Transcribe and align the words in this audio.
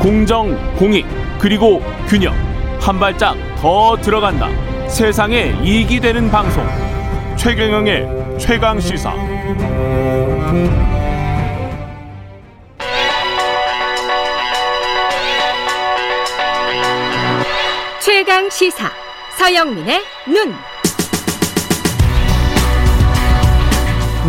공정, 0.00 0.56
공익, 0.76 1.04
그리고 1.38 1.82
균형. 2.08 2.34
한 2.80 2.98
발짝 2.98 3.36
더 3.60 3.94
들어간다. 4.00 4.48
세상에 4.88 5.54
이익이 5.62 6.00
되는 6.00 6.30
방송. 6.30 6.66
최경영의 7.36 8.38
최강 8.38 8.80
시사. 8.80 9.12
최강 18.00 18.48
시사. 18.48 18.90
서영민의 19.36 20.00
눈. 20.26 20.54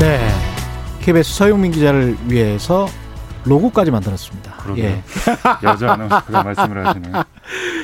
네. 0.01 0.19
KBS 0.99 1.33
서영민 1.33 1.71
기자를 1.71 2.17
위해서 2.27 2.89
로고까지 3.45 3.89
만들었습니다. 3.89 4.50
그러게요. 4.63 4.85
예. 4.85 5.03
여자는 5.63 6.09
그런 6.25 6.45
말씀을 6.45 6.85
하시네요. 6.85 7.23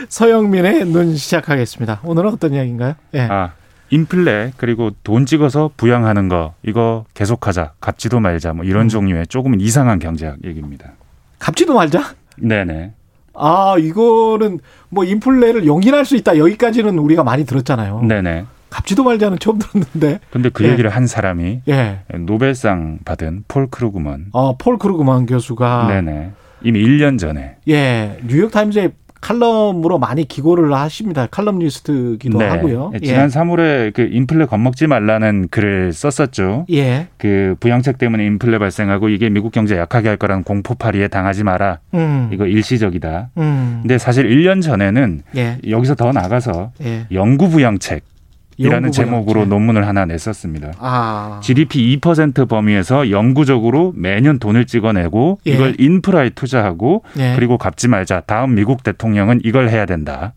서영민의 0.10 0.86
눈 0.86 1.16
시작하겠습니다. 1.16 2.02
오늘은 2.04 2.34
어떤 2.34 2.54
이야기인가요? 2.54 2.96
예. 3.16 3.22
아, 3.30 3.52
인플레 3.90 4.54
그리고 4.58 4.92
돈 5.04 5.26
찍어서 5.26 5.72
부양하는 5.78 6.30
거 6.30 6.54
이거 6.64 7.06
계속하자. 7.14 7.74
갚지도 7.80 8.20
말자. 8.20 8.54
뭐 8.54 8.66
이런 8.66 8.84
음. 8.84 8.90
종류의 8.90 9.28
조금 9.28 9.60
이상한 9.60 10.00
경제학 10.00 10.38
얘기입니다. 10.44 10.92
갚지도 11.40 11.74
말자. 11.74 12.14
네네. 12.38 12.94
아, 13.34 13.76
이거는 13.78 14.60
뭐 14.90 15.04
인플레를 15.04 15.66
용인할 15.66 16.06
수 16.06 16.16
있다. 16.16 16.38
여기까지는 16.38 16.98
우리가 16.98 17.24
많이 17.24 17.46
들었잖아요. 17.46 18.02
네네. 18.02 18.46
갚지도 18.70 19.04
말자는 19.04 19.40
처음 19.40 19.60
들었는데. 19.60 20.20
근데 20.32 20.50
그 20.50 20.66
예. 20.66 20.72
얘기를 20.72 20.90
한 20.90 21.08
사람이 21.08 21.62
예. 21.70 22.00
노벨상 22.26 23.00
받은 23.06 23.46
폴 23.48 23.68
크루그먼. 23.68 24.28
어, 24.34 24.58
폴 24.58 24.78
크루그만 24.78 25.26
교수가 25.26 25.88
네네. 25.88 26.32
이미 26.64 26.84
1년 26.84 27.20
전에 27.20 27.56
예, 27.68 28.18
뉴욕 28.28 28.52
타임즈에 28.52 28.90
칼럼으로 29.20 29.98
많이 30.00 30.28
기고를 30.28 30.74
하십니다. 30.74 31.28
칼럼니스트기도 31.28 32.40
하고요. 32.40 32.92
네. 32.94 33.00
지난 33.00 33.30
3월에 33.30 33.94
그 33.94 34.08
인플레 34.12 34.46
겁먹지 34.46 34.88
말라는 34.88 35.48
글을 35.50 35.92
썼었죠. 35.94 36.66
예. 36.70 36.78
예. 36.78 37.08
그 37.18 37.56
부양책 37.60 37.98
때문에 37.98 38.26
인플레 38.26 38.60
발생하고 38.60 39.10
이게 39.10 39.30
미국 39.30 39.52
경제 39.52 39.78
약하게 39.78 40.10
할 40.10 40.18
거라는 40.18 40.44
공포팔이에 40.44 41.08
당하지 41.08 41.44
마라. 41.44 41.80
음. 41.94 42.30
이거 42.32 42.46
일시적이다. 42.46 43.30
음. 43.38 43.80
근데 43.82 43.98
사실 43.98 44.30
1년 44.30 44.62
전에는 44.62 45.24
예. 45.36 45.58
여기서 45.68 45.96
더 45.96 46.12
나가서 46.12 46.72
예. 46.84 47.08
영구 47.12 47.50
부양책 47.50 48.04
이라는 48.58 48.92
제목으로 48.92 49.42
부양책. 49.42 49.50
논문을 49.50 49.88
하나 49.88 50.06
냈었습니다. 50.06 50.74
아. 50.80 51.40
GDP 51.44 51.98
2% 52.00 52.50
범위에서 52.50 53.12
영구적으로 53.12 53.94
매년 53.96 54.40
돈을 54.40 54.66
찍어내고 54.66 55.40
예. 55.48 55.52
이걸 55.52 55.76
인프라에 55.80 56.32
투자하고 56.32 57.04
예. 57.20 57.34
그리고 57.36 57.58
갚지 57.58 57.88
말자. 57.88 58.22
다음 58.22 58.56
미국 58.56 58.84
대통령은 58.84 59.42
이걸 59.44 59.70
해야 59.70 59.86
된다. 59.86 60.34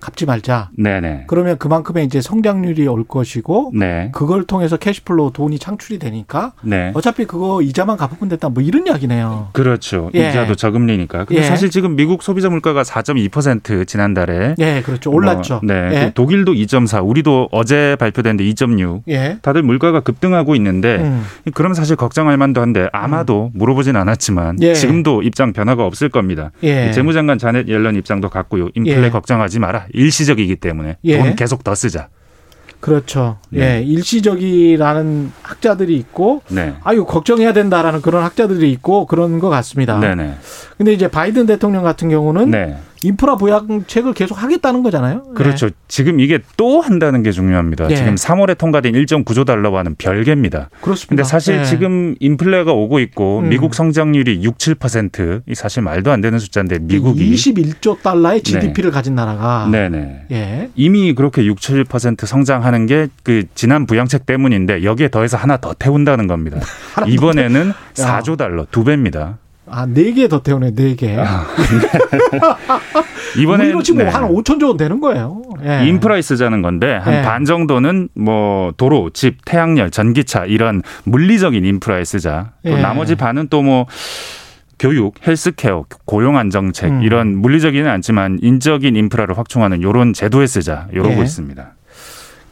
갚지 0.00 0.26
말자. 0.26 0.70
네네. 0.76 1.24
그러면 1.26 1.58
그만큼의 1.58 2.04
이제 2.06 2.20
성장률이 2.20 2.86
올 2.88 3.04
것이고 3.04 3.72
네. 3.74 4.10
그걸 4.12 4.44
통해서 4.44 4.76
cash 4.76 5.04
flow 5.04 5.32
돈이 5.32 5.58
창출이 5.58 5.98
되니까 5.98 6.52
네. 6.62 6.90
어차피 6.94 7.24
그거 7.24 7.62
이자만 7.62 7.96
갚으면 7.96 8.28
됐다. 8.30 8.48
뭐 8.48 8.62
이런 8.62 8.86
이야기네요. 8.86 9.48
그렇죠. 9.52 10.10
예. 10.14 10.30
이자도 10.30 10.54
저금리니까. 10.54 11.24
근데 11.24 11.42
예. 11.42 11.46
사실 11.46 11.70
지금 11.70 11.96
미국 11.96 12.22
소비자 12.22 12.48
물가가 12.48 12.82
4.2% 12.82 13.86
지난달에 13.86 14.54
예, 14.58 14.82
그렇죠. 14.84 15.10
올랐죠. 15.10 15.60
뭐, 15.62 15.74
네. 15.74 15.90
예. 15.92 16.04
그 16.06 16.12
독일도 16.14 16.52
2.4, 16.52 17.06
우리도 17.06 17.48
어제 17.52 17.96
발표됐는데 17.98 18.44
2.6. 18.44 19.02
예. 19.08 19.38
다들 19.42 19.62
물가가 19.62 20.00
급등하고 20.00 20.54
있는데 20.56 20.96
음. 20.96 21.24
그럼 21.54 21.74
사실 21.74 21.96
걱정할 21.96 22.36
만도 22.36 22.60
한데 22.60 22.88
아마도 22.92 23.50
물어보진 23.54 23.96
않았지만 23.96 24.62
예. 24.62 24.74
지금도 24.74 25.22
입장 25.22 25.52
변화가 25.52 25.84
없을 25.84 26.08
겁니다. 26.08 26.50
예. 26.62 26.90
재무장관 26.92 27.38
자넷 27.38 27.68
옐런 27.68 27.96
입장도 27.96 28.28
같고요. 28.28 28.68
인플레 28.74 29.06
예. 29.06 29.10
걱정하지 29.10 29.58
마라. 29.58 29.86
일시적이기 29.92 30.56
때문에 30.56 30.96
예. 31.04 31.18
돈 31.18 31.36
계속 31.36 31.64
더 31.64 31.74
쓰자. 31.74 32.08
그렇죠. 32.80 33.38
네. 33.50 33.78
예. 33.78 33.82
일시적이라는 33.82 35.32
학자들이 35.42 35.96
있고 35.96 36.42
네. 36.48 36.74
아유 36.82 37.04
걱정해야 37.04 37.52
된다라는 37.52 38.00
그런 38.00 38.24
학자들이 38.24 38.70
있고 38.72 39.06
그런 39.06 39.38
것 39.38 39.50
같습니다. 39.50 39.98
네네. 39.98 40.36
근데 40.78 40.92
이제 40.92 41.08
바이든 41.08 41.46
대통령 41.46 41.82
같은 41.82 42.08
경우는 42.08 42.50
네. 42.50 42.78
인프라 43.02 43.36
부양책을 43.36 44.14
계속 44.14 44.42
하겠다는 44.42 44.82
거잖아요. 44.82 45.22
그렇죠. 45.34 45.70
지금 45.88 46.20
이게 46.20 46.40
또 46.56 46.80
한다는 46.80 47.22
게 47.22 47.32
중요합니다. 47.32 47.90
예. 47.90 47.96
지금 47.96 48.14
3월에 48.14 48.58
통과된 48.58 48.92
1.9조 48.94 49.46
달러와는 49.46 49.96
별개입니다. 49.96 50.58
네. 50.58 50.66
그렇습니다. 50.80 51.08
근데 51.08 51.22
사실 51.22 51.58
예. 51.58 51.64
지금 51.64 52.14
인플레가 52.20 52.72
오고 52.72 53.00
있고 53.00 53.40
음. 53.40 53.48
미국 53.48 53.74
성장률이 53.74 54.42
6, 54.42 54.58
7%이 54.58 55.54
사실 55.54 55.82
말도 55.82 56.10
안 56.10 56.20
되는 56.20 56.38
숫자인데 56.38 56.80
미국이 56.80 57.32
21조 57.32 58.02
달러의 58.02 58.42
GDP를 58.42 58.90
가진 58.90 59.14
나라가 59.14 59.68
네네. 59.70 60.26
예. 60.32 60.70
이미 60.74 61.14
그렇게 61.14 61.44
6, 61.44 61.58
7% 61.58 62.26
성장하는 62.26 62.86
게 62.86 63.08
그 63.22 63.44
지난 63.54 63.86
부양책 63.86 64.26
때문인데 64.26 64.84
여기에 64.84 65.08
더해서 65.08 65.36
하나 65.36 65.56
더 65.56 65.74
태운다는 65.74 66.26
겁니다. 66.26 66.58
이번에는 67.06 67.72
4조 67.94 68.36
달러 68.36 68.66
두 68.70 68.84
배입니다. 68.84 69.38
아, 69.66 69.86
네 69.86 70.12
개 70.12 70.26
더 70.28 70.42
태우네, 70.42 70.74
네 70.74 70.94
개. 70.96 71.16
이번에 73.38 73.64
우리로 73.64 73.82
치면 73.82 74.08
한 74.08 74.24
5천조 74.28 74.68
원 74.68 74.76
되는 74.76 75.00
거예요. 75.00 75.42
예. 75.64 75.86
인프라에 75.86 76.22
쓰자는 76.22 76.62
건데 76.62 76.96
한 76.96 77.14
네. 77.14 77.22
반 77.22 77.44
정도는 77.44 78.08
뭐 78.14 78.72
도로, 78.76 79.10
집, 79.10 79.44
태양열, 79.44 79.90
전기차 79.90 80.46
이런 80.46 80.82
물리적인 81.04 81.64
인프라에 81.64 82.04
쓰자. 82.04 82.52
또 82.64 82.70
예. 82.72 82.80
나머지 82.80 83.14
반은 83.14 83.48
또 83.48 83.60
뭐 83.62 83.86
교육, 84.78 85.14
헬스케어, 85.26 85.84
고용 86.06 86.38
안정책 86.38 86.90
음. 86.90 87.02
이런 87.02 87.36
물리적이는 87.36 87.86
않지만 87.90 88.38
인적인 88.40 88.96
인프라를 88.96 89.36
확충하는 89.36 89.80
이런 89.80 90.14
제도에 90.14 90.46
쓰자 90.46 90.88
이러고 90.92 91.18
예. 91.18 91.22
있습니다. 91.22 91.74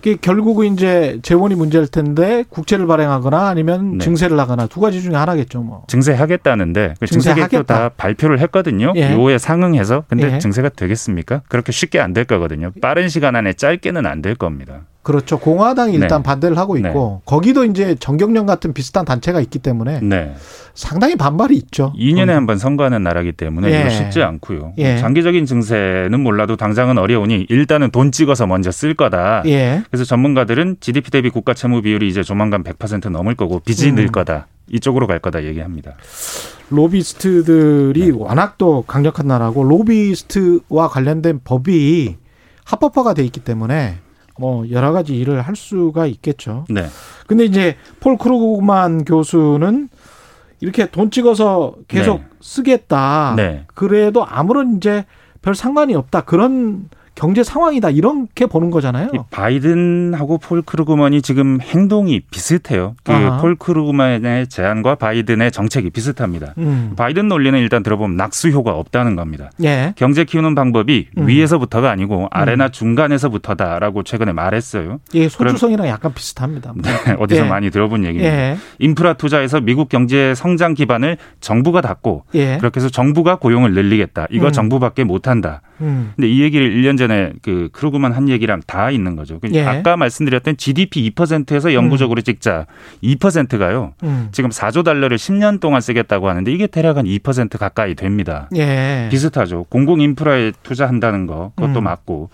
그게 0.00 0.16
결국은 0.20 0.74
이제 0.74 1.18
재원이 1.22 1.54
문제일 1.56 1.86
텐데 1.88 2.44
국채를 2.48 2.86
발행하거나 2.86 3.48
아니면 3.48 3.98
네. 3.98 4.04
증세를 4.04 4.38
하거나 4.38 4.66
두 4.68 4.80
가지 4.80 5.02
중에 5.02 5.14
하나겠죠, 5.14 5.60
뭐. 5.62 5.84
증세하겠다는데 5.88 6.94
그 7.00 7.06
증세 7.06 7.34
계획도 7.34 7.48
증세하겠다. 7.50 7.74
다 7.74 7.88
발표를 7.96 8.38
했거든요. 8.40 8.92
예. 8.96 9.12
요에 9.14 9.38
상응해서 9.38 10.04
근데 10.08 10.34
예. 10.34 10.38
증세가 10.38 10.68
되겠습니까? 10.68 11.42
그렇게 11.48 11.72
쉽게 11.72 11.98
안 12.00 12.12
될 12.12 12.24
거거든요. 12.24 12.70
빠른 12.80 13.08
시간 13.08 13.36
안에 13.36 13.52
짧게는 13.54 14.06
안 14.06 14.22
될 14.22 14.34
겁니다. 14.34 14.82
그렇죠. 15.08 15.38
공화당이 15.38 15.94
일단 15.94 16.18
네. 16.18 16.22
반대를 16.22 16.58
하고 16.58 16.76
있고 16.76 17.22
거기도 17.24 17.64
이제 17.64 17.94
정경련 17.94 18.44
같은 18.44 18.74
비슷한 18.74 19.06
단체가 19.06 19.40
있기 19.40 19.58
때문에 19.58 20.00
네. 20.02 20.34
상당히 20.74 21.16
반발이 21.16 21.56
있죠. 21.56 21.94
2년에 21.96 22.18
거기. 22.26 22.30
한번 22.32 22.58
선거하는 22.58 23.02
나라기 23.02 23.32
때문에 23.32 23.72
예. 23.72 23.80
이거 23.80 23.88
쉽지 23.88 24.22
않고요. 24.22 24.74
예. 24.76 24.98
장기적인 24.98 25.46
증세는 25.46 26.20
몰라도 26.20 26.56
당장은 26.56 26.98
어려우니 26.98 27.46
일단은 27.48 27.90
돈 27.90 28.12
찍어서 28.12 28.46
먼저 28.46 28.70
쓸 28.70 28.92
거다. 28.92 29.44
예. 29.46 29.82
그래서 29.90 30.04
전문가들은 30.04 30.76
GDP 30.80 31.10
대비 31.10 31.30
국가 31.30 31.54
채무 31.54 31.80
비율이 31.80 32.06
이제 32.06 32.22
조만간 32.22 32.62
100% 32.62 33.08
넘을 33.08 33.34
거고 33.34 33.60
빚이 33.60 33.88
음. 33.88 33.94
늘 33.94 34.08
거다. 34.08 34.46
이쪽으로 34.70 35.06
갈 35.06 35.20
거다 35.20 35.42
얘기합니다. 35.44 35.94
로비스트들이 36.68 38.00
네. 38.08 38.10
워낙 38.14 38.58
또 38.58 38.82
강력한 38.82 39.26
나라고 39.26 39.64
로비스트와 39.64 40.88
관련된 40.88 41.40
법이 41.44 42.16
합법화가 42.64 43.14
돼 43.14 43.24
있기 43.24 43.40
때문에 43.40 44.00
뭐 44.38 44.68
여러 44.70 44.92
가지 44.92 45.16
일을 45.16 45.42
할 45.42 45.56
수가 45.56 46.06
있겠죠. 46.06 46.64
네. 46.68 46.86
근데 47.26 47.44
이제 47.44 47.76
폴 48.00 48.16
크루그만 48.16 49.04
교수는 49.04 49.88
이렇게 50.60 50.90
돈 50.90 51.10
찍어서 51.10 51.74
계속 51.86 52.20
네. 52.20 52.26
쓰겠다. 52.40 53.34
네. 53.36 53.66
그래도 53.74 54.24
아무런 54.24 54.76
이제 54.76 55.04
별 55.42 55.54
상관이 55.54 55.94
없다. 55.94 56.22
그런 56.22 56.88
경제 57.18 57.42
상황이다. 57.42 57.90
이렇게 57.90 58.46
보는 58.46 58.70
거잖아요. 58.70 59.10
이 59.12 59.18
바이든하고 59.32 60.38
폴 60.38 60.62
크루그먼이 60.62 61.20
지금 61.20 61.58
행동이 61.60 62.20
비슷해요. 62.20 62.94
그. 63.02 63.12
폴 63.40 63.56
크루그먼의 63.56 64.46
제안과 64.46 64.94
바이든의 64.94 65.50
정책이 65.50 65.90
비슷합니다. 65.90 66.54
음. 66.58 66.92
바이든 66.96 67.26
논리는 67.26 67.58
일단 67.58 67.82
들어보면 67.82 68.16
낙수 68.16 68.50
효과 68.50 68.70
없다는 68.70 69.16
겁니다. 69.16 69.50
예. 69.64 69.94
경제 69.96 70.22
키우는 70.22 70.54
방법이 70.54 71.08
음. 71.18 71.26
위에서부터가 71.26 71.90
아니고 71.90 72.28
아래나 72.30 72.68
중간에서부터다라고 72.68 74.04
최근에 74.04 74.32
말했어요. 74.32 75.00
이게 75.12 75.28
소주성이랑 75.28 75.88
약간 75.88 76.14
비슷합니다. 76.14 76.72
네, 76.76 76.90
어디서 77.18 77.46
예. 77.46 77.48
많이 77.48 77.70
들어본 77.70 78.04
얘기입니다. 78.04 78.32
예. 78.32 78.56
인프라 78.78 79.14
투자에서 79.14 79.60
미국 79.60 79.88
경제 79.88 80.36
성장 80.36 80.74
기반을 80.74 81.16
정부가 81.40 81.80
닦고 81.80 82.26
예. 82.34 82.58
그렇게 82.58 82.78
해서 82.78 82.88
정부가 82.88 83.36
고용을 83.36 83.74
늘리겠다. 83.74 84.28
이거 84.30 84.46
음. 84.46 84.52
정부밖에 84.52 85.02
못한다. 85.02 85.62
음. 85.80 86.12
근데 86.14 86.28
이 86.28 86.42
얘기를 86.42 86.70
1년 86.70 86.96
전에 86.96 87.07
그 87.42 87.68
크루그먼이 87.72 88.12
한 88.12 88.28
얘기랑 88.28 88.62
닿아 88.66 88.90
있는 88.90 89.16
거죠. 89.16 89.38
그 89.40 89.48
예. 89.52 89.64
아까 89.64 89.96
말씀드렸던 89.96 90.56
GDP 90.56 91.10
2%에서 91.10 91.74
영구적으로 91.74 92.20
찍자 92.20 92.66
2%가요. 93.02 93.94
음. 94.04 94.28
지금 94.32 94.50
4조 94.50 94.84
달러를 94.84 95.16
10년 95.16 95.60
동안 95.60 95.80
쓰겠다고 95.80 96.28
하는데 96.28 96.50
이게 96.52 96.66
대략 96.66 96.96
한 96.98 97.04
2% 97.06 97.58
가까이 97.58 97.94
됩니다. 97.94 98.48
예. 98.56 99.08
비슷하죠. 99.10 99.64
공공 99.68 100.00
인프라에 100.00 100.52
투자한다는 100.62 101.26
거 101.26 101.52
그것도 101.56 101.80
음. 101.80 101.84
맞고. 101.84 102.30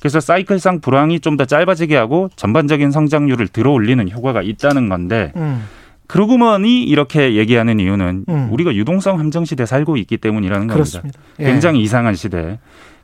그래서 0.00 0.20
사이클상 0.20 0.80
불황이 0.80 1.18
좀 1.20 1.36
더 1.36 1.44
짧아지게 1.44 1.96
하고 1.96 2.28
전반적인 2.36 2.90
성장률을 2.90 3.48
들어올리는 3.48 4.10
효과가 4.10 4.42
있다는 4.42 4.88
건데 4.88 5.32
음. 5.36 5.64
크루그먼이 6.08 6.82
이렇게 6.84 7.36
얘기하는 7.36 7.78
이유는 7.80 8.24
음. 8.28 8.48
우리가 8.50 8.74
유동성 8.74 9.18
함정 9.18 9.44
시대 9.44 9.62
에 9.62 9.66
살고 9.66 9.96
있기 9.98 10.16
때문이라는 10.16 10.66
겁니다. 10.66 10.74
그렇습니다. 10.74 11.20
예. 11.38 11.44
굉장히 11.44 11.80
이상한 11.82 12.14
시대, 12.14 12.58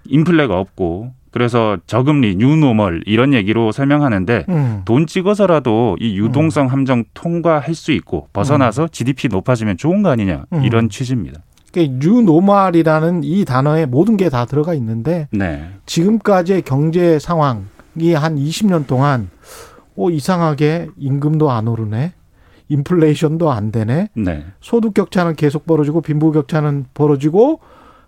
인플레가 0.06 0.58
없고 0.58 1.12
그래서 1.30 1.78
저금리, 1.86 2.36
new 2.36 2.58
normal 2.58 3.02
이런 3.06 3.34
얘기로 3.34 3.72
설명하는데 3.72 4.46
음. 4.48 4.82
돈 4.84 5.06
찍어서라도 5.06 5.96
이 6.00 6.16
유동성 6.16 6.68
함정 6.68 7.04
통과할 7.12 7.74
수 7.74 7.92
있고 7.92 8.28
벗어나서 8.32 8.88
GDP 8.88 9.28
높아지면 9.28 9.76
좋은 9.76 10.02
거 10.02 10.10
아니냐 10.10 10.44
음. 10.52 10.64
이런 10.64 10.88
취지입니다. 10.88 11.40
그러니까 11.72 11.98
new 12.06 12.28
normal이라는 12.28 13.24
이 13.24 13.44
단어에 13.44 13.84
모든 13.86 14.16
게 14.16 14.28
다 14.30 14.46
들어가 14.46 14.74
있는데 14.74 15.28
네, 15.32 15.68
지금까지의 15.86 16.62
경제 16.62 17.18
상황이 17.18 18.14
한 18.14 18.36
20년 18.36 18.86
동안 18.86 19.28
어 19.96 20.08
이상하게 20.10 20.86
임금도 20.96 21.50
안 21.50 21.68
오르네. 21.68 22.12
인플레이션도 22.68 23.50
안 23.50 23.70
되네. 23.72 24.08
네, 24.14 24.44
소득 24.60 24.94
격차는 24.94 25.36
계속 25.36 25.66
벌어지고 25.66 26.00
빈부 26.00 26.32
격차는 26.32 26.86
벌어지고 26.94 27.60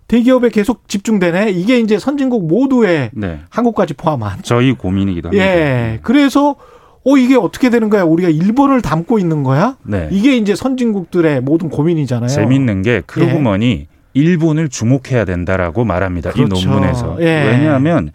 대기업에 0.07 0.49
계속 0.49 0.87
집중되네. 0.87 1.51
이게 1.51 1.79
이제 1.79 1.99
선진국 1.99 2.47
모두의 2.47 3.11
네. 3.13 3.39
한국까지 3.49 3.93
포함한. 3.93 4.39
저희 4.43 4.73
고민이기도 4.73 5.29
합니다. 5.29 5.45
예. 5.45 5.99
그래서 6.01 6.55
어 7.05 7.17
이게 7.17 7.35
어떻게 7.35 7.69
되는 7.69 7.89
거야? 7.89 8.03
우리가 8.03 8.29
일본을 8.29 8.81
닮고 8.81 9.19
있는 9.19 9.43
거야? 9.43 9.77
네. 9.83 10.09
이게 10.11 10.37
이제 10.37 10.55
선진국들의 10.55 11.41
모든 11.41 11.69
고민이잖아요. 11.69 12.29
재밌는 12.29 12.81
게 12.81 13.01
크루그먼이 13.05 13.87
일본을 14.13 14.69
주목해야 14.69 15.25
된다라고 15.25 15.85
말합니다. 15.85 16.31
그렇죠. 16.31 16.55
이 16.55 16.65
논문에서. 16.65 17.17
예. 17.19 17.43
왜냐하면 17.45 18.07
예, 18.07 18.11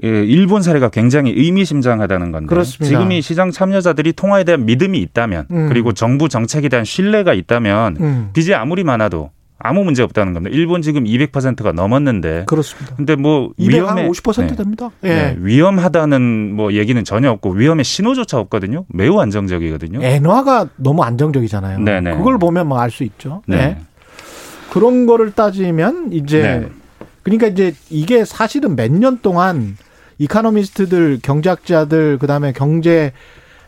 일본 0.00 0.62
사례가 0.62 0.88
굉장히 0.88 1.32
의미심장하다는 1.36 2.32
건데 2.32 2.46
그렇습니다. 2.46 2.86
지금 2.86 3.12
이 3.12 3.20
시장 3.20 3.50
참여자들이 3.50 4.14
통화에 4.14 4.44
대한 4.44 4.64
믿음이 4.64 4.98
있다면 5.00 5.46
음. 5.50 5.68
그리고 5.68 5.92
정부 5.92 6.28
정책에 6.28 6.68
대한 6.68 6.84
신뢰가 6.84 7.34
있다면 7.34 7.96
음. 8.00 8.30
빚이 8.32 8.54
아무리 8.54 8.84
많아도 8.84 9.30
아무 9.64 9.84
문제 9.84 10.02
없다는 10.02 10.32
겁니다. 10.32 10.56
일본 10.56 10.82
지금 10.82 11.04
200%가 11.04 11.70
넘었는데 11.72 12.44
그렇습니다. 12.46 12.96
근데 12.96 13.14
뭐 13.14 13.50
200한 13.60 13.68
위험에 13.74 14.08
50% 14.08 14.48
네. 14.48 14.56
됩니다. 14.56 14.90
예. 15.04 15.08
네, 15.08 15.36
위험하다는 15.38 16.54
뭐 16.56 16.72
얘기는 16.72 17.04
전혀 17.04 17.30
없고 17.30 17.50
위험의 17.52 17.84
신호조차 17.84 18.38
없거든요. 18.40 18.86
매우 18.88 19.20
안정적이거든요. 19.20 20.02
엔화가 20.02 20.68
너무 20.76 21.04
안정적이잖아요. 21.04 21.78
네네. 21.80 22.16
그걸 22.16 22.38
보면 22.38 22.66
뭐 22.66 22.78
알 22.80 22.90
수 22.90 23.04
있죠. 23.04 23.42
네. 23.46 23.56
네. 23.56 23.78
그런 24.72 25.06
거를 25.06 25.30
따지면 25.32 26.08
이제 26.12 26.42
네. 26.42 26.68
그러니까 27.22 27.46
이제 27.48 27.74
이게 27.90 28.24
사실은 28.24 28.76
몇 28.76 28.90
년 28.90 29.20
동안 29.22 29.76
economist들, 30.18 31.20
경제학자들, 31.22 32.18
그다음에 32.18 32.52
경제 32.52 33.12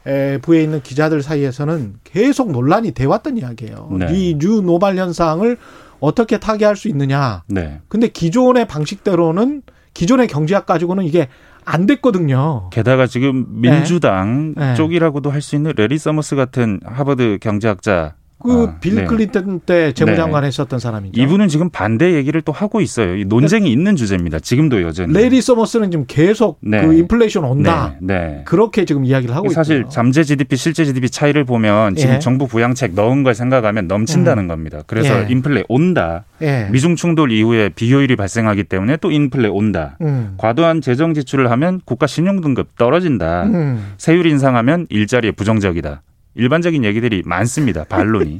에, 0.07 0.39
부에 0.39 0.63
있는 0.63 0.83
기자들 0.83 1.23
사이에서는 1.23 1.95
계속 2.05 2.53
논란이 2.53 2.93
돼 2.93 3.07
왔던 3.07 3.39
이야기예요. 3.39 3.89
네. 3.99 4.07
이 4.13 4.25
new 4.25 4.61
normal 4.61 4.97
현상을 4.97 5.57
어떻게 6.01 6.39
타개할 6.39 6.77
수 6.77 6.89
있느냐. 6.89 7.43
네. 7.49 7.81
근데 7.89 8.09
기존의 8.09 8.67
방식대로는 8.69 9.63
기존의 9.95 10.27
경제학 10.29 10.67
가지고는 10.67 11.05
이게 11.05 11.29
안 11.65 11.87
됐거든요. 11.87 12.69
게다가 12.71 13.07
지금 13.07 13.47
민주당 13.49 14.55
네. 14.55 14.75
쪽이라고도 14.75 15.31
할 15.31 15.41
수 15.41 15.57
있는 15.57 15.73
래리 15.77 15.97
서머스 15.97 16.37
같은 16.37 16.81
하버드 16.85 17.39
경제학자 17.41 18.15
그 18.45 18.53
아, 18.53 18.77
빌 18.79 18.97
네. 18.97 19.05
클린턴 19.07 19.61
때 19.61 19.93
재무장관 19.93 20.45
했었던 20.45 20.79
사람이죠. 20.79 21.19
이분은 21.19 21.49
지금 21.49 21.71
반대 21.71 22.13
얘기를 22.13 22.43
또 22.43 22.53
하고 22.53 22.83
있어요. 22.83 23.17
이 23.17 23.25
논쟁이 23.25 23.73
있는 23.73 23.97
주제입니다. 23.97 24.39
지금도 24.39 24.83
여전히. 24.83 25.15
래리 25.15 25.41
서머스는 25.41 25.91
지금 25.91 26.05
계속 26.07 26.59
네. 26.61 26.87
그 26.87 26.93
인플레이션 26.93 27.43
온다. 27.43 27.95
네. 28.01 28.15
네. 28.15 28.43
그렇게 28.45 28.85
지금 28.85 29.07
이야기를 29.07 29.35
하고 29.35 29.49
사실 29.49 29.79
있고요. 29.79 29.91
잠재 29.91 30.25
GDP, 30.25 30.57
실제 30.57 30.85
GDP 30.85 31.09
차이를 31.09 31.45
보면 31.45 31.97
지금 31.97 32.17
예. 32.17 32.19
정부 32.19 32.47
부양책 32.47 32.93
넣은 32.95 33.23
걸 33.23 33.35
생각하면 33.35 33.89
넘친다는 33.89 34.47
겁니다. 34.47 34.83
그래서 34.87 35.23
예. 35.23 35.27
인플레 35.31 35.65
온다. 35.69 36.25
예. 36.43 36.69
미중 36.71 36.97
충돌 36.97 37.33
이후에 37.33 37.71
비효율이 37.71 38.15
발생하기 38.17 38.65
때문에 38.65 38.99
또 38.99 39.11
인플레 39.11 39.49
온다. 39.49 39.97
음. 40.03 40.35
과도한 40.37 40.83
재정 40.83 41.15
지출을 41.15 41.51
하면 41.51 41.81
국가 41.87 42.07
신용 42.07 42.43
등급 42.43 42.77
떨어진다. 42.77 43.45
음. 43.45 43.95
세율 43.97 44.27
인상하면 44.27 44.87
일자리에 44.91 45.31
부정적이다. 45.31 46.03
일반적인 46.35 46.85
얘기들이 46.85 47.23
많습니다. 47.25 47.85
반론이. 47.85 48.39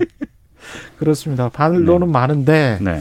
그렇습니다. 0.99 1.49
반론은 1.49 2.11
많은데 2.11 2.79
네. 2.81 3.01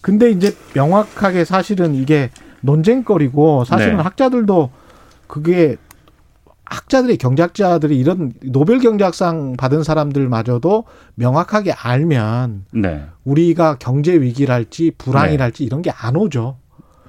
근데 0.00 0.30
이제 0.30 0.54
명확하게 0.74 1.44
사실은 1.44 1.94
이게 1.94 2.30
논쟁거리고 2.62 3.64
사실은 3.64 3.96
네. 3.98 4.02
학자들도 4.02 4.70
그게 5.26 5.76
학자들이 6.64 7.16
경제학자들이 7.16 7.98
이런 7.98 8.32
노벨 8.44 8.78
경제학상 8.78 9.56
받은 9.56 9.82
사람들마저도 9.82 10.84
명확하게 11.16 11.72
알면 11.72 12.66
네. 12.72 13.04
우리가 13.24 13.76
경제 13.80 14.12
위기랄지 14.20 14.92
불황이랄지 14.96 15.64
이런 15.64 15.82
게 15.82 15.90
안 15.90 16.14
오죠. 16.16 16.58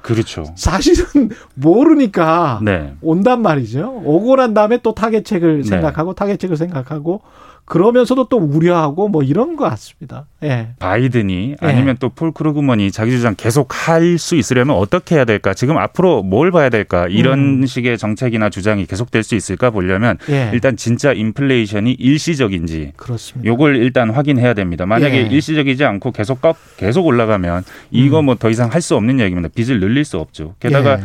그렇죠. 0.02 0.46
사실은 0.56 1.30
모르니까 1.54 2.60
네. 2.64 2.94
온단 3.02 3.42
말이죠. 3.42 4.02
오고 4.04 4.36
난 4.36 4.54
다음에 4.54 4.78
또 4.78 4.94
타겟책을 4.94 5.62
네. 5.62 5.64
생각하고 5.64 6.14
타겟책을 6.14 6.58
생각하고 6.58 7.22
그러면서도 7.66 8.28
또 8.28 8.38
우려하고 8.38 9.08
뭐 9.08 9.24
이런 9.24 9.56
것 9.56 9.64
같습니다. 9.70 10.26
예. 10.44 10.70
바이든이 10.80 11.56
예. 11.62 11.66
아니면 11.66 11.96
또 11.98 12.16
폴 12.16 12.34
크루그먼이 12.34 12.92
자기 12.92 13.12
주장 13.12 13.36
계속 13.36 13.70
할 13.72 14.18
수 14.18 14.36
있으려면 14.36 14.76
어떻게 14.76 15.16
해야 15.16 15.26
될까? 15.26 15.54
지금 15.54 15.78
앞으로 15.78 16.22
뭘 16.24 16.52
봐야 16.52 16.70
될까? 16.70 17.08
이런 17.08 17.62
음. 17.62 17.66
식의 17.66 17.98
정책이나 17.98 18.50
주장이 18.50 18.86
계속될 18.86 19.24
수 19.24 19.36
있을까 19.36 19.70
보려면 19.70 20.18
예. 20.30 20.50
일단 20.54 20.76
진짜 20.76 21.14
인플레이션이 21.14 21.94
일시적인지 21.94 22.94
그렇습니다. 22.98 23.48
요걸 23.50 23.78
일단 23.78 24.10
확인해야 24.10 24.54
됩니다. 24.54 24.86
만약에 24.86 25.18
예. 25.18 25.22
일시적이지 25.28 25.86
않고 25.86 26.12
계속 26.12 26.42
꺾, 26.42 26.58
계속 26.78 27.06
올라가면 27.06 27.64
이거 27.92 28.20
음. 28.20 28.26
뭐 28.26 28.39
더 28.39 28.50
이상 28.50 28.72
할 28.72 28.82
수 28.82 28.96
없는 28.96 29.20
얘기입니다. 29.20 29.48
빚을 29.54 29.80
늘릴 29.80 30.04
수 30.04 30.18
없죠. 30.18 30.56
게다가 30.60 30.94
예. 31.00 31.04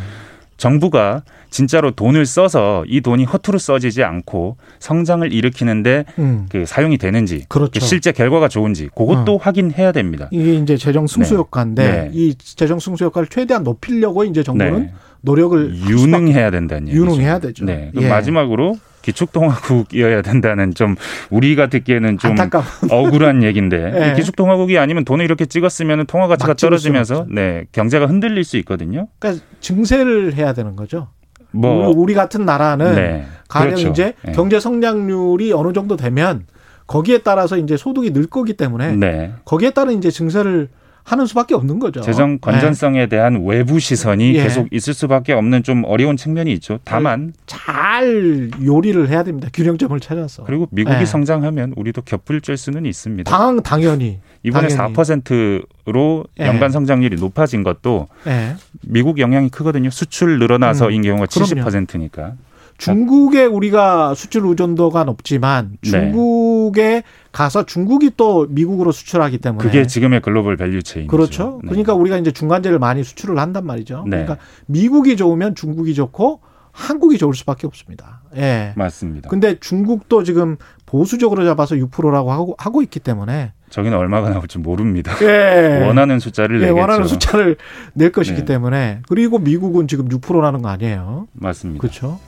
정부가 0.57 1.23
진짜로 1.51 1.91
돈을 1.91 2.27
써서 2.27 2.85
이 2.89 3.01
돈이 3.01 3.25
허투루 3.25 3.59
써지지 3.59 4.03
않고 4.03 4.57
성장을 4.79 5.33
일으키는데 5.33 6.05
음. 6.19 6.47
그 6.51 6.67
사용이 6.67 6.99
되는지 6.99 7.45
그렇죠. 7.49 7.81
실제 7.81 8.13
결과가 8.13 8.49
좋은지 8.49 8.89
그것도 8.95 9.39
확인해야 9.39 9.93
됩니다. 9.93 10.29
이게 10.31 10.55
이제 10.55 10.77
재정 10.77 11.07
승수 11.07 11.35
네. 11.35 11.37
효과인데 11.39 11.83
네. 11.91 12.11
이 12.13 12.35
재정 12.35 12.79
승수 12.79 13.05
효과를 13.05 13.29
최대한 13.29 13.63
높이려고 13.63 14.25
이제 14.25 14.43
정부는 14.43 14.81
네. 14.81 14.93
노력을 15.21 15.75
유능해야 15.77 16.51
된다는 16.51 16.89
얘기죠. 16.89 17.05
유능해야 17.05 17.39
되죠. 17.39 17.65
네. 17.65 17.91
예. 17.99 18.09
마지막으로 18.09 18.79
기축통화국이어야 19.07 20.23
된다는 20.23 20.75
좀 20.75 20.97
우리가 21.31 21.69
듣기에는 21.69 22.19
좀 22.19 22.33
안타까운 22.33 22.65
억울한 22.91 23.43
얘기인데 23.45 24.11
예. 24.11 24.15
기축통화국이 24.19 24.79
아니면 24.79 25.05
돈을 25.05 25.25
이렇게 25.25 25.47
찍었으면 25.47 26.07
통화 26.07 26.27
가치가 26.27 26.55
떨어지면서. 26.55 27.27
네 27.31 27.67
경제가 27.73 28.07
흔들릴 28.07 28.45
수 28.45 28.57
있거든요. 28.59 29.09
그러니까 29.19 29.45
증세를 29.61 30.35
해야 30.35 30.53
되는 30.53 30.77
거죠. 30.77 31.09
뭐 31.51 31.89
우리, 31.89 31.95
우리 31.97 32.15
같은 32.15 32.45
나라는 32.45 32.95
네. 32.95 33.27
가령 33.49 33.75
그렇죠. 33.75 33.89
이제 33.89 34.15
네. 34.23 34.33
경제 34.33 34.61
성장률이 34.61 35.53
어느 35.53 35.73
정도 35.73 35.97
되면 35.97 36.47
거기에 36.87 37.19
따라서 37.19 37.57
이제 37.57 37.77
소득이 37.77 38.13
늘 38.13 38.27
거기 38.27 38.55
때문에 38.55 38.97
네. 38.97 39.33
거기에 39.45 39.71
따른 39.71 39.99
이제 39.99 40.11
증세를 40.11 40.69
하는 41.07 41.25
수밖에 41.27 41.55
없는 41.55 41.79
거죠. 41.79 42.01
재정 42.01 42.39
건전성에 42.39 43.07
대한 43.07 43.45
외부 43.47 43.79
시선이 43.79 44.35
예. 44.35 44.43
계속 44.43 44.67
있을 44.73 44.93
수밖에 44.93 45.33
없는 45.35 45.63
좀 45.63 45.85
어려운 45.85 46.17
측면이 46.17 46.53
있죠. 46.55 46.81
다만 46.83 47.29
네. 47.29 47.33
잘 47.47 48.51
요리를 48.65 49.09
해야 49.09 49.23
됩니다. 49.23 49.49
균형점을 49.53 49.99
찾아서. 50.01 50.43
그리고 50.43 50.67
미국이 50.73 50.97
예. 51.01 51.05
성장하면 51.05 51.75
우리도 51.77 52.03
곁불 52.03 52.41
쬐 52.41 52.57
수는 52.57 52.87
있습니다. 52.87 53.31
당 53.31 53.63
당연히 53.63 54.19
이번에 54.43 54.67
당연히. 54.67 54.95
4%로 54.95 56.25
예. 56.41 56.47
연간 56.47 56.73
성장률이 56.73 57.17
높아진 57.17 57.63
것도 57.63 58.09
예. 58.27 58.57
미국 58.83 59.21
영향이 59.21 59.49
크거든요. 59.51 59.91
수출 59.91 60.41
늘어나서인 60.41 61.03
경우가 61.03 61.27
그럼요. 61.27 61.71
70%니까. 61.71 62.33
중국에 62.79 63.45
우리가 63.45 64.15
수출 64.15 64.47
의존도가 64.47 65.05
높지만 65.05 65.77
네. 65.83 65.91
중국에 65.91 67.03
가서 67.33 67.65
중국이 67.65 68.13
또 68.17 68.47
미국으로 68.49 68.93
수출하기 68.93 69.39
때문에 69.39 69.63
그게 69.65 69.87
지금의 69.87 70.21
global 70.21 70.57
value 70.57 70.83
chain이죠. 70.83 71.11
그렇죠. 71.11 71.61
네. 71.63 71.69
그러니까 71.71 71.95
우리가 71.95 72.19
이제 72.19 72.31
중간재를 72.31 72.79
많이 72.79 73.05
수출을 73.05 73.39
한단 73.39 73.67
말이죠. 73.67 74.05
네. 74.05 74.25
그러니까 74.25 74.37
미국이 74.67 75.17
좋으면 75.17 75.55
중국이 75.55 75.95
좋고 75.95 76.41
한국이 76.77 77.17
좋을 77.17 77.35
수밖에 77.35 77.67
없습니다. 77.67 78.21
예. 78.37 78.75
맞습니다. 78.77 79.31
근데 79.31 79.59
중국도 79.59 80.25
지금 80.25 80.59
보수적으로 80.85 81.43
잡아서 81.47 81.75
6%라고 81.75 82.31
하고 82.31 82.55
하고 82.59 82.83
있기 82.83 83.01
때문에 83.01 83.55
저기는 83.71 83.97
얼마가 83.97 84.29
나올지 84.29 84.59
모릅니다. 84.59 85.15
예. 85.23 85.83
원하는 85.89 86.19
숫자를 86.19 86.57
예, 86.61 86.67
내겠죠. 86.67 86.81
원하는 86.81 87.07
숫자를 87.07 87.57
낼 87.95 88.13
것이기 88.13 88.41
네. 88.41 88.45
때문에 88.45 89.01
그리고 89.09 89.39
미국은 89.39 89.89
지금 89.89 90.09
6%라는 90.09 90.61
거 90.61 90.69
아니에요. 90.69 91.29
맞습니다. 91.33 91.81
그렇죠. 91.81 92.21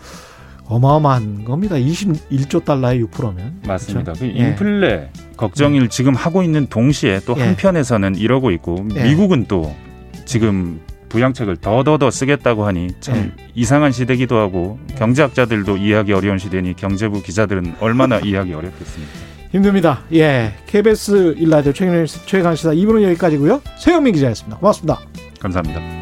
어마어마한 0.68 1.44
겁니다. 1.44 1.76
21조 1.76 2.64
달러에 2.64 2.98
6%면. 3.00 3.60
맞습니다. 3.66 4.12
그 4.12 4.26
예. 4.26 4.48
인플레 4.50 5.10
걱정을 5.36 5.88
지금 5.88 6.14
하고 6.14 6.42
있는 6.42 6.66
동시에 6.66 7.20
또 7.26 7.34
예. 7.38 7.42
한편에서는 7.42 8.16
이러고 8.16 8.50
있고 8.52 8.86
예. 8.94 9.04
미국은 9.04 9.46
또 9.48 9.74
지금 10.24 10.80
부양책을 11.08 11.56
더더더 11.56 12.10
쓰겠다고 12.10 12.66
하니 12.66 12.88
참 13.00 13.16
예. 13.16 13.44
이상한 13.54 13.92
시대기도 13.92 14.36
하고 14.36 14.78
경제학자들도 14.96 15.78
이해하기 15.78 16.12
어려운 16.12 16.38
시대니 16.38 16.76
경제부 16.76 17.22
기자들은 17.22 17.76
얼마나 17.80 18.18
이해하기 18.20 18.52
어렵겠습니까? 18.52 19.12
힘듭니다. 19.50 20.02
예. 20.12 20.52
KBS 20.66 21.36
일라디오 21.38 21.72
최강 21.72 22.54
시사 22.54 22.74
2부는 22.74 23.02
여기까지고요. 23.04 23.62
최영민 23.78 24.12
기자였습니다. 24.12 24.58
고맙습니다. 24.58 25.00
감사합니다. 25.40 25.97